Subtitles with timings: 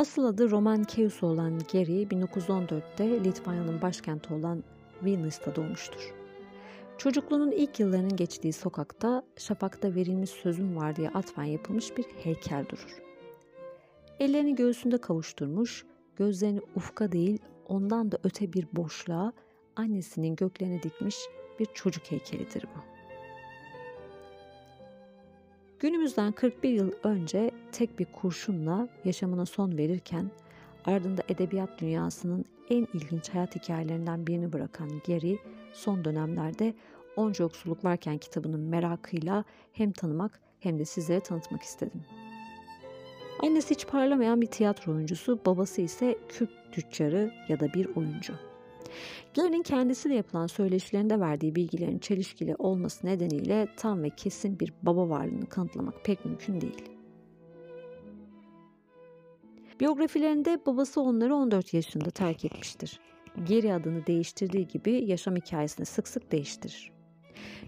[0.00, 4.64] Asıl adı Roman Keus olan Geri 1914'te Litvanya'nın başkenti olan
[5.04, 6.14] Vilnius'ta doğmuştur.
[6.98, 13.02] Çocukluğunun ilk yıllarının geçtiği sokakta şafakta verilmiş sözüm var diye atfen yapılmış bir heykel durur.
[14.20, 15.84] Ellerini göğsünde kavuşturmuş,
[16.16, 17.38] gözlerini ufka değil
[17.68, 19.32] ondan da öte bir boşluğa
[19.76, 21.16] annesinin göklerine dikmiş
[21.58, 22.99] bir çocuk heykelidir bu.
[25.80, 30.30] Günümüzden 41 yıl önce tek bir kurşunla yaşamına son verirken
[30.84, 35.36] ardında edebiyat dünyasının en ilginç hayat hikayelerinden birini bırakan Gary
[35.72, 36.74] son dönemlerde
[37.16, 42.02] Onca Yoksulluk Varken kitabının merakıyla hem tanımak hem de sizlere tanıtmak istedim.
[43.42, 48.49] Annesi hiç parlamayan bir tiyatro oyuncusu, babası ise küp tüccarı ya da bir oyuncu.
[49.36, 55.46] Gary'nin kendisiyle yapılan söyleşilerinde verdiği bilgilerin çelişkili olması nedeniyle tam ve kesin bir baba varlığını
[55.46, 56.84] kanıtlamak pek mümkün değil.
[59.80, 63.00] Biyografilerinde babası onları 14 yaşında terk etmiştir.
[63.44, 66.92] Geri adını değiştirdiği gibi yaşam hikayesini sık sık değiştirir.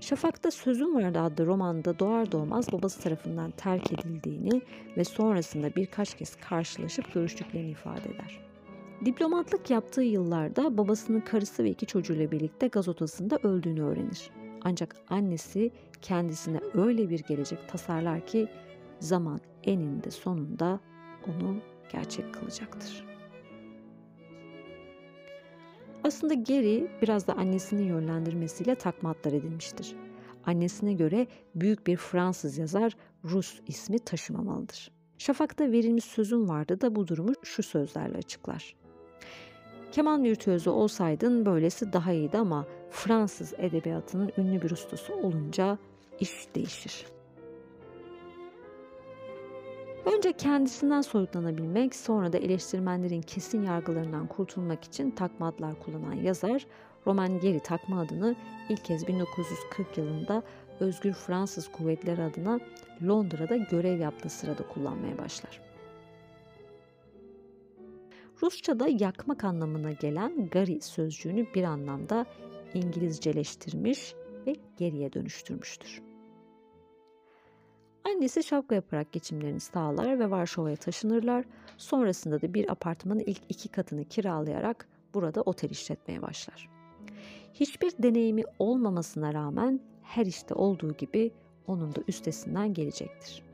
[0.00, 4.62] Şafak'ta Sözüm Vardı adlı romanda doğar doğmaz babası tarafından terk edildiğini
[4.96, 8.51] ve sonrasında birkaç kez karşılaşıp görüştüklerini ifade eder.
[9.04, 14.30] Diplomatlık yaptığı yıllarda babasının karısı ve iki çocuğuyla birlikte gaz odasında öldüğünü öğrenir.
[14.64, 15.70] Ancak annesi
[16.02, 18.48] kendisine öyle bir gelecek tasarlar ki
[19.00, 20.80] zaman eninde sonunda
[21.26, 21.56] onu
[21.92, 23.06] gerçek kılacaktır.
[26.04, 29.96] Aslında Gary biraz da annesinin yönlendirmesiyle takma adlar edilmiştir.
[30.44, 34.90] Annesine göre büyük bir Fransız yazar Rus ismi taşımamalıdır.
[35.18, 38.81] Şafak'ta verilmiş sözüm vardı da bu durumu şu sözlerle açıklar.
[39.92, 45.78] Keman virtüözü olsaydın böylesi daha iyiydi ama Fransız edebiyatının ünlü bir ustası olunca
[46.20, 47.06] iş değişir.
[50.16, 56.66] Önce kendisinden soyutlanabilmek, sonra da eleştirmenlerin kesin yargılarından kurtulmak için takma adlar kullanan yazar,
[57.06, 58.36] Roman Geri takma adını
[58.68, 60.42] ilk kez 1940 yılında
[60.80, 62.60] Özgür Fransız Kuvvetleri adına
[63.02, 65.71] Londra'da görev yaptığı sırada kullanmaya başlar.
[68.42, 72.26] Rusça'da yakmak anlamına gelen gari sözcüğünü bir anlamda
[72.74, 74.14] İngilizceleştirmiş
[74.46, 76.02] ve geriye dönüştürmüştür.
[78.04, 81.44] Annesi şapka yaparak geçimlerini sağlar ve Varşova'ya taşınırlar.
[81.76, 86.68] Sonrasında da bir apartmanın ilk iki katını kiralayarak burada otel işletmeye başlar.
[87.54, 91.30] Hiçbir deneyimi olmamasına rağmen her işte olduğu gibi
[91.66, 93.51] onun da üstesinden gelecektir.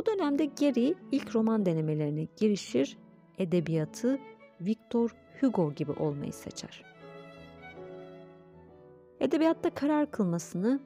[0.00, 2.98] Bu dönemde Gary ilk roman denemelerine girişir,
[3.38, 4.18] edebiyatı
[4.60, 6.84] Victor Hugo gibi olmayı seçer.
[9.20, 10.80] Edebiyatta karar kılmasını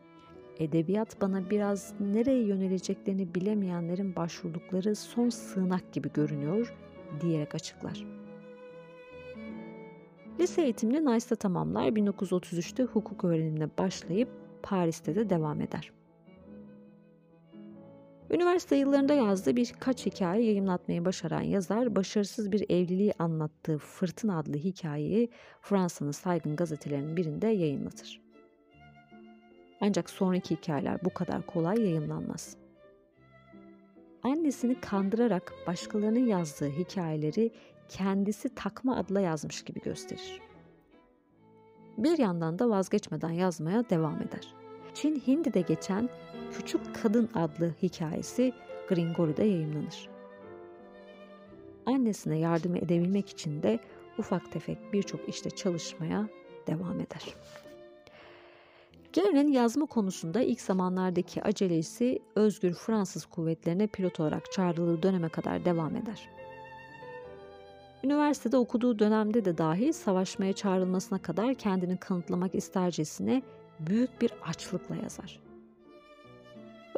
[0.58, 6.74] edebiyat bana biraz nereye yöneleceklerini bilemeyenlerin başvurdukları son sığınak gibi görünüyor
[7.20, 8.06] diyerek açıklar.
[10.41, 14.28] Lise eğitimini Nice'da tamamlar, 1933'te hukuk öğrenimine başlayıp
[14.62, 15.92] Paris'te de devam eder.
[18.34, 25.31] Üniversite yıllarında yazdığı birkaç hikaye yayınlatmayı başaran yazar, başarısız bir evliliği anlattığı Fırtına adlı hikayeyi
[25.61, 28.21] Fransa'nın saygın gazetelerinin birinde yayınlatır.
[29.81, 32.56] Ancak sonraki hikayeler bu kadar kolay yayınlanmaz.
[34.22, 37.51] Annesini kandırarak başkalarının yazdığı hikayeleri
[37.89, 40.41] kendisi takma adla yazmış gibi gösterir.
[41.99, 44.63] Bir yandan da vazgeçmeden yazmaya devam eder.
[44.94, 46.09] Çin Hindi'de geçen
[46.53, 48.53] Küçük Kadın adlı hikayesi
[48.88, 50.09] Gringori'de yayınlanır.
[51.87, 53.78] Annesine yardım edebilmek için de
[54.19, 56.28] ufak tefek birçok işte çalışmaya
[56.66, 57.34] devam eder.
[59.15, 65.97] Gary'nin yazma konusunda ilk zamanlardaki acelesi özgür Fransız kuvvetlerine pilot olarak çağrıldığı döneme kadar devam
[65.97, 66.28] eder.
[68.04, 73.42] Üniversitede okuduğu dönemde de dahi savaşmaya çağrılmasına kadar kendini kanıtlamak istercesine
[73.80, 75.41] büyük bir açlıkla yazar.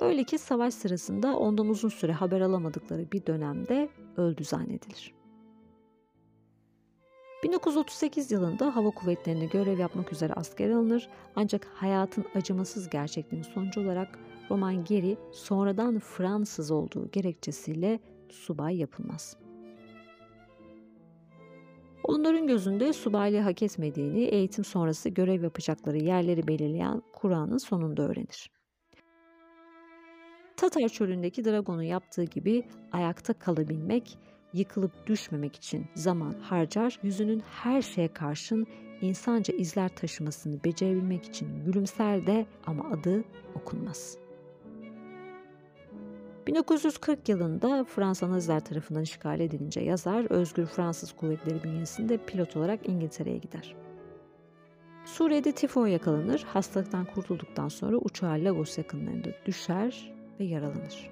[0.00, 5.14] Öyle ki savaş sırasında ondan uzun süre haber alamadıkları bir dönemde öldü zannedilir.
[7.42, 14.18] 1938 yılında hava kuvvetlerinde görev yapmak üzere asker alınır ancak hayatın acımasız gerçekliğinin sonucu olarak
[14.50, 19.45] Roman Geri sonradan Fransız olduğu gerekçesiyle subay yapılmaz.
[22.06, 28.50] Onların gözünde subaylığı hak etmediğini eğitim sonrası görev yapacakları yerleri belirleyen Kur'an'ın sonunda öğrenir.
[30.56, 34.18] Tatar çölündeki Dragon'un yaptığı gibi ayakta kalabilmek
[34.52, 38.66] yıkılıp düşmemek için zaman harcar, yüzünün her şeye karşın
[39.00, 43.24] insanca izler taşımasını becerebilmek için gülümser de ama adı
[43.54, 44.25] okunmaz.
[46.46, 53.38] 1940 yılında Fransa Naziler tarafından işgal edilince yazar Özgür Fransız Kuvvetleri bünyesinde pilot olarak İngiltere'ye
[53.38, 53.76] gider.
[55.04, 61.10] Suriye'de tifo yakalanır, hastalıktan kurtulduktan sonra uçağa Lagos yakınlarında düşer ve yaralanır.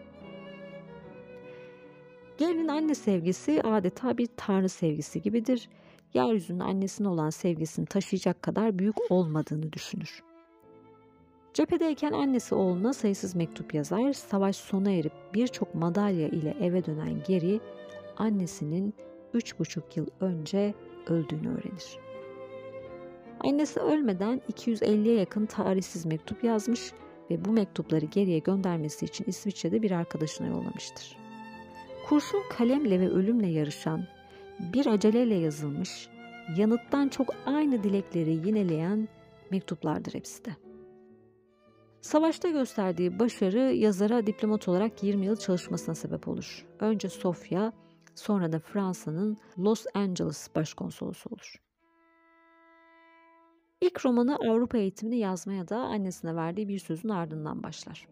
[2.39, 5.69] Gelinin anne sevgisi adeta bir tanrı sevgisi gibidir.
[6.15, 10.34] Yeryüzünün annesine olan sevgisini taşıyacak kadar büyük olmadığını düşünür.
[11.55, 17.61] Cephedeyken annesi oğluna sayısız mektup yazar, savaş sona erip birçok madalya ile eve dönen Geri,
[18.17, 18.95] annesinin
[19.35, 20.75] üç buçuk yıl önce
[21.07, 21.99] öldüğünü öğrenir.
[23.41, 26.93] Annesi ölmeden 250'ye yakın tarihsiz mektup yazmış
[27.31, 31.17] ve bu mektupları geriye göndermesi için İsviçre'de bir arkadaşına yollamıştır.
[32.09, 34.05] Kurşun kalemle ve ölümle yarışan,
[34.73, 36.09] bir aceleyle yazılmış,
[36.57, 39.09] yanıttan çok aynı dilekleri yineleyen
[39.51, 40.64] mektuplardır hepsi de.
[42.05, 46.67] Savaşta gösterdiği başarı yazara diplomat olarak 20 yıl çalışmasına sebep olur.
[46.81, 47.73] Önce Sofya,
[48.15, 51.63] sonra da Fransa'nın Los Angeles başkonsolosu olur.
[53.81, 58.09] İlk romanı Avrupa eğitimini yazmaya da annesine verdiği bir sözün ardından başlar.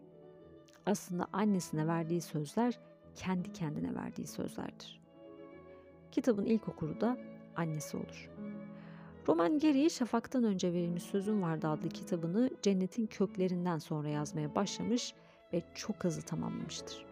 [0.85, 2.79] Aslında annesine verdiği sözler
[3.15, 5.01] kendi kendine verdiği sözlerdir.
[6.11, 7.17] Kitabın ilk okuru da
[7.55, 8.29] annesi olur.
[9.27, 15.13] Roman gereği Şafak'tan önce verilmiş Sözüm Vardı adlı kitabını Cennetin Köklerinden sonra yazmaya başlamış
[15.53, 17.05] ve çok hızlı tamamlamıştır.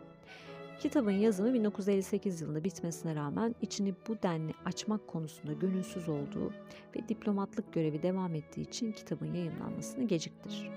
[0.80, 6.54] Kitabın yazımı 1958 yılında bitmesine rağmen içini bu denli açmak konusunda gönülsüz olduğu
[6.96, 10.70] ve diplomatlık görevi devam ettiği için kitabın yayınlanmasını geciktirir.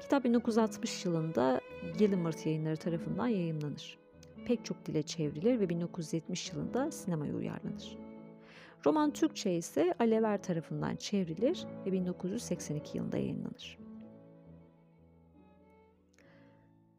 [0.00, 1.60] Kitap 1960 yılında
[1.98, 3.98] Gillimard yayınları tarafından yayınlanır.
[4.46, 8.07] Pek çok dile çevrilir ve 1970 yılında sinemaya uyarlanır.
[8.88, 13.78] Roman Türkçe ise Alever tarafından çevrilir ve 1982 yılında yayınlanır.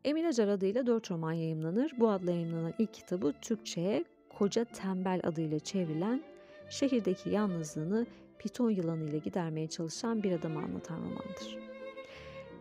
[0.05, 1.93] Emine Acar adıyla dört roman yayımlanır.
[1.99, 4.03] Bu adla yayınlanan ilk kitabı Türkçe'ye
[4.37, 6.23] Koca Tembel adıyla çevrilen,
[6.69, 8.05] şehirdeki yalnızlığını
[8.39, 11.57] piton yılanı ile gidermeye çalışan bir adamı anlatan romandır.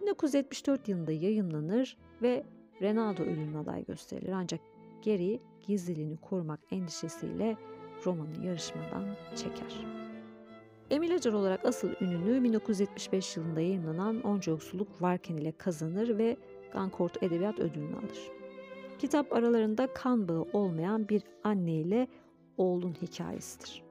[0.02, 2.44] 1974 yılında yayınlanır ve
[2.82, 4.60] Renaldo ölümüne aday gösterilir ancak
[5.02, 7.56] geri gizliliğini korumak endişesiyle
[8.06, 9.04] romanı yarışmadan
[9.36, 9.86] çeker.
[10.90, 16.36] Emil Acar olarak asıl ününü 1975 yılında yayınlanan Onca Yoksulluk Varken ile kazanır ve
[16.72, 18.30] Goncourt Edebiyat Ödülünü alır.
[18.98, 22.08] Kitap aralarında kan bağı olmayan bir anne ile
[22.56, 23.82] oğlun hikayesidir.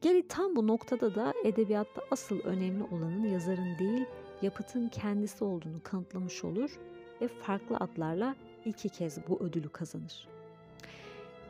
[0.00, 4.04] Geri tam bu noktada da edebiyatta asıl önemli olanın yazarın değil,
[4.42, 6.78] yapıtın kendisi olduğunu kanıtlamış olur
[7.20, 10.28] ve farklı adlarla iki kez bu ödülü kazanır.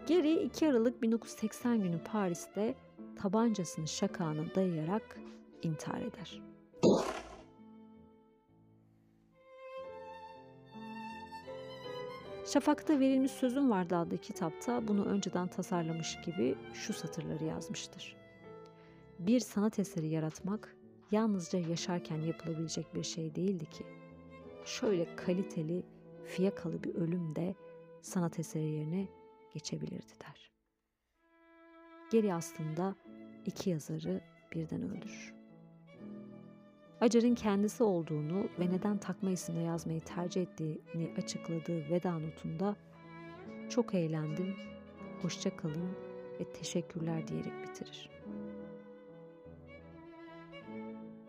[0.07, 2.75] Geri 2 Aralık 1980 günü Paris'te
[3.17, 5.21] tabancasını şakağına dayayarak
[5.63, 6.43] intihar eder.
[12.47, 18.17] Şafak'ta verilmiş sözüm vardı adlı kitapta bunu önceden tasarlamış gibi şu satırları yazmıştır.
[19.19, 20.77] Bir sanat eseri yaratmak
[21.11, 23.87] yalnızca yaşarken yapılabilecek bir şey değildi ki.
[24.65, 25.83] Şöyle kaliteli,
[26.25, 27.55] fiyakalı bir ölüm de
[28.03, 29.09] sanat eseri yerine
[29.57, 30.53] geçebilirdi der.
[32.11, 32.95] Geri aslında
[33.47, 34.21] iki yazarı
[34.53, 35.35] birden öldürür.
[37.01, 42.77] Acar'ın kendisi olduğunu ve neden takma isimle yazmayı tercih ettiğini açıkladığı veda notunda
[43.71, 44.57] çok eğlendim,
[45.23, 45.97] hoşça kalın
[46.41, 48.11] ve teşekkürler diyerek bitirir.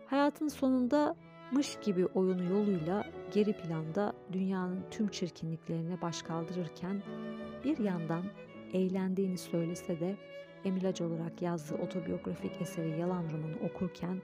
[0.06, 1.16] Hayatın sonunda
[1.52, 7.02] mış gibi oyunu yoluyla geri planda dünyanın tüm çirkinliklerine baş kaldırırken
[7.64, 8.24] bir yandan
[8.72, 10.16] eğlendiğini söylese de
[10.64, 14.22] Emilacı olarak yazdığı otobiyografik eseri Yalan romanı okurken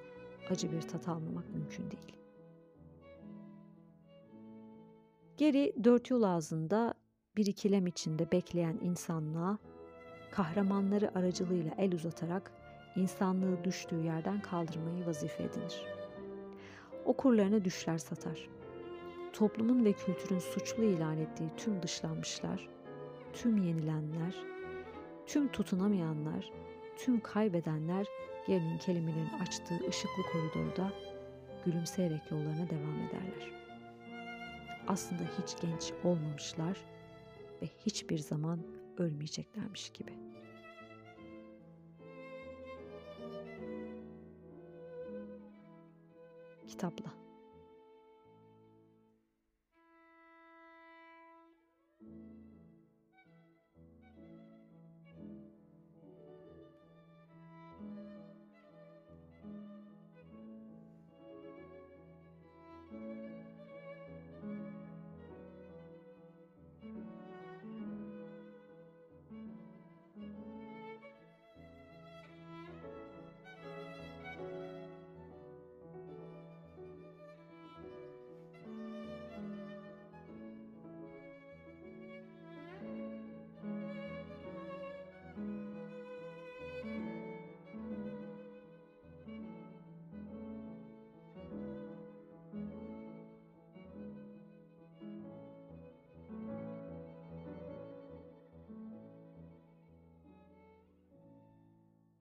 [0.51, 2.17] acı bir tat almamak mümkün değil.
[5.37, 6.95] Geri dört yol ağzında
[7.37, 9.59] bir ikilem içinde bekleyen insanlığa
[10.31, 12.53] kahramanları aracılığıyla el uzatarak
[12.97, 15.83] insanlığı düştüğü yerden kaldırmayı vazife edinir.
[17.05, 18.49] Okurlarına düşler satar.
[19.33, 22.69] Toplumun ve kültürün suçlu ilan ettiği tüm dışlanmışlar,
[23.35, 24.35] tüm yenilenler,
[25.27, 26.53] tüm tutunamayanlar,
[26.97, 28.07] tüm kaybedenler
[28.47, 30.93] Yerinin kelimelerin açtığı ışıklı koridorda
[31.65, 33.53] gülümseyerek yollarına devam ederler.
[34.89, 36.79] Aslında hiç genç olmamışlar
[37.63, 38.61] ve hiçbir zaman
[38.99, 40.13] ölmeyeceklermiş gibi.
[46.67, 47.24] Kitapla